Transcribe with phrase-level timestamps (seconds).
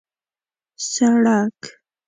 [0.91, 1.57] سړک